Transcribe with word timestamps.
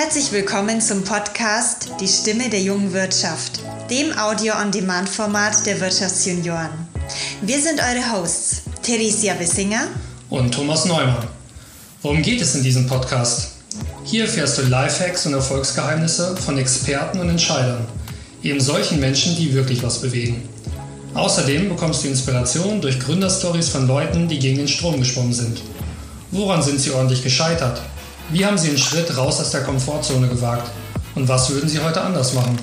Herzlich 0.00 0.30
willkommen 0.30 0.80
zum 0.80 1.02
Podcast 1.02 1.88
Die 2.00 2.06
Stimme 2.06 2.48
der 2.48 2.62
jungen 2.62 2.92
Wirtschaft, 2.92 3.58
dem 3.90 4.16
Audio-on-Demand-Format 4.16 5.66
der 5.66 5.80
Wirtschaftsjunioren. 5.80 6.70
Wir 7.42 7.60
sind 7.60 7.80
eure 7.80 8.12
Hosts, 8.12 8.62
Theresia 8.80 9.36
Wissinger 9.40 9.88
und 10.30 10.54
Thomas 10.54 10.84
Neumann. 10.84 11.26
Worum 12.02 12.22
geht 12.22 12.40
es 12.40 12.54
in 12.54 12.62
diesem 12.62 12.86
Podcast? 12.86 13.54
Hier 14.04 14.26
erfährst 14.26 14.58
du 14.58 14.62
Lifehacks 14.62 15.26
und 15.26 15.34
Erfolgsgeheimnisse 15.34 16.36
von 16.36 16.58
Experten 16.58 17.18
und 17.18 17.30
Entscheidern, 17.30 17.84
eben 18.44 18.60
solchen 18.60 19.00
Menschen, 19.00 19.34
die 19.34 19.52
wirklich 19.52 19.82
was 19.82 20.00
bewegen. 20.00 20.48
Außerdem 21.14 21.70
bekommst 21.70 22.04
du 22.04 22.08
Inspiration 22.08 22.80
durch 22.80 23.00
Gründerstories 23.00 23.68
von 23.68 23.88
Leuten, 23.88 24.28
die 24.28 24.38
gegen 24.38 24.58
den 24.58 24.68
Strom 24.68 25.00
geschwommen 25.00 25.34
sind. 25.34 25.60
Woran 26.30 26.62
sind 26.62 26.78
sie 26.78 26.92
ordentlich 26.92 27.24
gescheitert? 27.24 27.82
Wie 28.30 28.44
haben 28.44 28.58
Sie 28.58 28.68
einen 28.68 28.78
Schritt 28.78 29.16
raus 29.16 29.40
aus 29.40 29.50
der 29.50 29.62
Komfortzone 29.62 30.28
gewagt? 30.28 30.70
Und 31.14 31.28
was 31.28 31.48
würden 31.48 31.68
Sie 31.68 31.78
heute 31.78 32.02
anders 32.02 32.34
machen? 32.34 32.58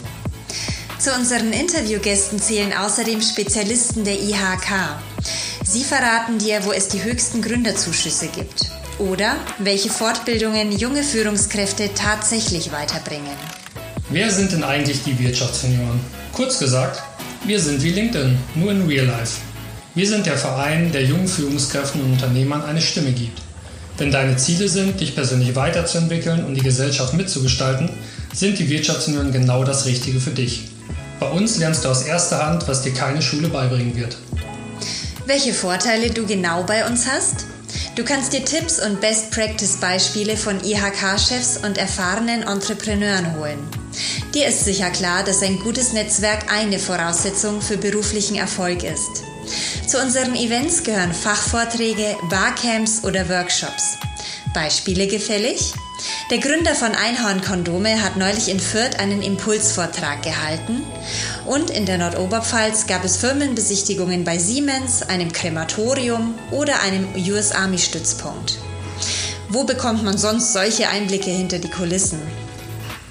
Zu 0.99 1.11
unseren 1.11 1.51
Interviewgästen 1.51 2.39
zählen 2.39 2.71
außerdem 2.71 3.21
Spezialisten 3.21 4.03
der 4.03 4.13
IHK. 4.13 4.99
Sie 5.63 5.83
verraten 5.83 6.37
dir, 6.37 6.63
wo 6.65 6.71
es 6.71 6.87
die 6.89 7.03
höchsten 7.03 7.41
Gründerzuschüsse 7.41 8.27
gibt 8.27 8.69
oder 8.99 9.37
welche 9.57 9.89
Fortbildungen 9.89 10.71
junge 10.71 11.01
Führungskräfte 11.01 11.89
tatsächlich 11.95 12.71
weiterbringen. 12.71 13.35
Wer 14.09 14.29
sind 14.29 14.51
denn 14.51 14.63
eigentlich 14.63 15.03
die 15.03 15.17
Wirtschaftssenioren? 15.17 15.99
Kurz 16.31 16.59
gesagt, 16.59 17.01
wir 17.43 17.59
sind 17.59 17.81
wie 17.81 17.89
LinkedIn, 17.89 18.37
nur 18.53 18.71
in 18.71 18.85
Real 18.85 19.07
Life. 19.07 19.41
Wir 19.95 20.07
sind 20.07 20.27
der 20.27 20.37
Verein, 20.37 20.91
der 20.91 21.03
jungen 21.03 21.27
Führungskräften 21.27 22.01
und 22.01 22.13
Unternehmern 22.13 22.63
eine 22.63 22.81
Stimme 22.81 23.11
gibt. 23.11 23.44
Wenn 23.97 24.11
deine 24.11 24.35
Ziele 24.35 24.67
sind, 24.67 24.99
dich 24.99 25.15
persönlich 25.15 25.55
weiterzuentwickeln 25.55 26.43
und 26.43 26.55
die 26.55 26.61
Gesellschaft 26.61 27.13
mitzugestalten, 27.13 27.89
sind 28.33 28.59
die 28.59 28.69
Wirtschaftsunion 28.69 29.31
genau 29.31 29.63
das 29.63 29.85
Richtige 29.85 30.19
für 30.19 30.31
dich. 30.31 30.69
Bei 31.19 31.29
uns 31.29 31.57
lernst 31.57 31.85
du 31.85 31.89
aus 31.89 32.03
erster 32.03 32.45
Hand, 32.45 32.67
was 32.67 32.81
dir 32.81 32.93
keine 32.93 33.21
Schule 33.21 33.47
beibringen 33.47 33.95
wird. 33.95 34.17
Welche 35.25 35.53
Vorteile 35.53 36.11
du 36.11 36.25
genau 36.25 36.63
bei 36.63 36.85
uns 36.85 37.07
hast? 37.07 37.45
Du 37.95 38.03
kannst 38.03 38.33
dir 38.33 38.43
Tipps 38.43 38.85
und 38.85 38.99
Best 38.99 39.31
Practice 39.31 39.77
Beispiele 39.77 40.35
von 40.35 40.61
IHK-Chefs 40.61 41.57
und 41.63 41.77
erfahrenen 41.77 42.43
Entrepreneuren 42.43 43.37
holen. 43.37 43.59
Dir 44.33 44.47
ist 44.47 44.65
sicher 44.65 44.89
klar, 44.89 45.23
dass 45.23 45.41
ein 45.41 45.57
gutes 45.59 45.93
Netzwerk 45.93 46.51
eine 46.51 46.79
Voraussetzung 46.79 47.61
für 47.61 47.77
beruflichen 47.77 48.35
Erfolg 48.35 48.83
ist. 48.83 49.23
Zu 49.87 50.01
unseren 50.01 50.35
Events 50.35 50.83
gehören 50.83 51.13
Fachvorträge, 51.13 52.15
Barcamps 52.29 53.03
oder 53.03 53.29
Workshops. 53.29 53.97
Beispiele 54.53 55.07
gefällig? 55.07 55.73
Der 56.31 56.39
Gründer 56.39 56.73
von 56.73 56.91
Einhorn 56.93 57.41
Kondome 57.41 58.01
hat 58.01 58.17
neulich 58.17 58.49
in 58.49 58.59
Fürth 58.59 58.99
einen 58.99 59.21
Impulsvortrag 59.21 60.23
gehalten 60.23 60.83
und 61.45 61.69
in 61.69 61.85
der 61.85 61.97
Nordoberpfalz 61.97 62.87
gab 62.87 63.05
es 63.05 63.17
Firmenbesichtigungen 63.17 64.23
bei 64.23 64.37
Siemens, 64.37 65.03
einem 65.03 65.31
Krematorium 65.31 66.33
oder 66.51 66.81
einem 66.81 67.07
US 67.29 67.51
Army 67.51 67.77
Stützpunkt. 67.77 68.57
Wo 69.49 69.63
bekommt 69.63 70.03
man 70.03 70.17
sonst 70.17 70.53
solche 70.53 70.89
Einblicke 70.89 71.29
hinter 71.29 71.59
die 71.59 71.69
Kulissen? 71.69 72.19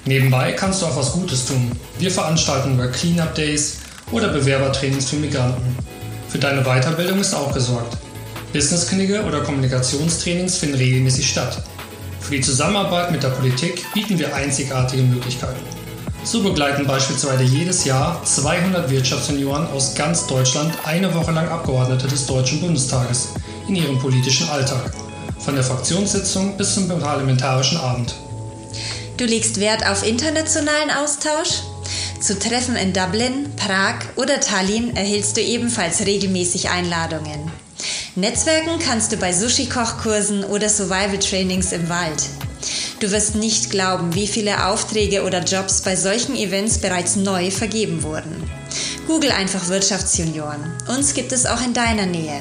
Nebenbei 0.05 0.53
kannst 0.53 0.83
du 0.83 0.87
auch 0.87 0.97
was 0.97 1.13
Gutes 1.13 1.47
tun. 1.47 1.71
Wir 1.99 2.11
veranstalten 2.11 2.75
über 2.75 2.89
Cleanup 2.89 3.35
Days 3.35 3.77
oder 4.11 4.29
Bewerbertrainings 4.29 5.09
für 5.09 5.17
Migranten. 5.17 5.77
Für 6.35 6.41
deine 6.41 6.65
Weiterbildung 6.65 7.21
ist 7.21 7.33
auch 7.33 7.55
gesorgt. 7.55 7.97
Businessknigge 8.53 9.23
oder 9.23 9.43
Kommunikationstrainings 9.43 10.57
finden 10.57 10.75
regelmäßig 10.75 11.31
statt. 11.31 11.63
Für 12.19 12.35
die 12.35 12.41
Zusammenarbeit 12.41 13.13
mit 13.13 13.23
der 13.23 13.29
Politik 13.29 13.87
bieten 13.95 14.19
wir 14.19 14.35
einzigartige 14.35 15.05
Möglichkeiten. 15.05 15.61
So 16.25 16.43
begleiten 16.43 16.89
beispielsweise 16.89 17.45
jedes 17.45 17.85
Jahr 17.85 18.21
200 18.25 18.91
Wirtschaftssenioren 18.91 19.69
aus 19.69 19.95
ganz 19.95 20.27
Deutschland 20.27 20.75
eine 20.83 21.15
Woche 21.15 21.31
lang 21.31 21.49
Abgeordnete 21.49 22.09
des 22.09 22.27
Deutschen 22.27 22.61
Bundestages 22.61 23.29
in 23.69 23.77
ihrem 23.77 24.01
politischen 24.01 24.49
Alltag, 24.49 24.91
von 25.39 25.55
der 25.55 25.63
Fraktionssitzung 25.63 26.57
bis 26.57 26.75
zum 26.75 26.89
parlamentarischen 26.89 27.79
Abend. 27.79 28.13
Du 29.19 29.25
legst 29.25 29.61
Wert 29.61 29.87
auf 29.87 30.05
internationalen 30.05 30.91
Austausch? 30.91 31.63
Zu 32.25 32.39
Treffen 32.39 32.75
in 32.77 32.95
Dublin, 32.95 33.55
Prag 33.55 33.97
oder 34.17 34.41
Tallinn 34.41 34.97
erhältst 34.97 35.37
du 35.37 35.43
ebenfalls 35.43 36.07
regelmäßig 36.07 36.71
Einladungen. 36.71 37.53
Netzwerken 38.15 38.79
kannst 38.79 39.13
du 39.13 39.19
bei 39.19 39.31
Sushi-Kochkursen 39.31 40.43
oder 40.45 40.71
Survival-Trainings 40.71 41.73
im 41.73 41.87
Wald. 41.91 42.23
Du 43.01 43.11
wirst 43.11 43.35
nicht 43.35 43.69
glauben, 43.69 44.15
wie 44.15 44.27
viele 44.27 44.69
Aufträge 44.69 45.25
oder 45.25 45.45
Jobs 45.45 45.83
bei 45.83 45.97
solchen 45.97 46.35
Events 46.35 46.79
bereits 46.79 47.17
neu 47.17 47.51
vergeben 47.51 48.03
wurden. 48.03 48.51
Google 49.07 49.33
einfach 49.33 49.69
Wirtschaftsjunioren. 49.69 50.73
Uns 50.89 51.13
gibt 51.13 51.31
es 51.31 51.45
auch 51.45 51.61
in 51.61 51.75
deiner 51.75 52.07
Nähe. 52.07 52.41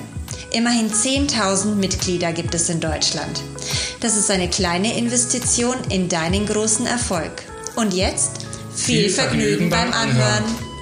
Immerhin 0.54 0.90
10.000 0.90 1.76
Mitglieder 1.76 2.32
gibt 2.32 2.56
es 2.56 2.70
in 2.70 2.80
Deutschland. 2.80 3.42
Das 4.00 4.16
ist 4.16 4.32
eine 4.32 4.50
kleine 4.50 4.98
Investition 4.98 5.76
in 5.90 6.08
deinen 6.08 6.46
großen 6.46 6.86
Erfolg. 6.86 7.34
Und 7.76 7.94
jetzt 7.94 8.44
viel 8.76 9.10
Vergnügen 9.10 9.70
beim 9.70 9.92
Anhören. 9.94 10.73